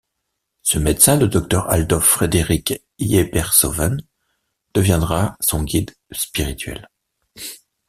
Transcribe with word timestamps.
Ce 0.63 0.79
médecin, 0.79 1.15
le 1.15 1.27
Dr 1.27 1.63
Adolf 1.69 2.03
Frederick 2.03 2.73
Yeperssoven, 2.97 4.01
deviendra 4.73 5.35
son 5.41 5.61
guide 5.63 5.91
spirituel. 6.11 6.89